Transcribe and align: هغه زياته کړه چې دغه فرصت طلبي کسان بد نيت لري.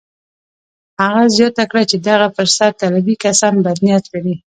هغه 1.01 1.23
زياته 1.35 1.63
کړه 1.71 1.83
چې 1.89 1.97
دغه 2.07 2.27
فرصت 2.35 2.71
طلبي 2.81 3.15
کسان 3.23 3.55
بد 3.65 3.77
نيت 3.85 4.05
لري. 4.13 4.35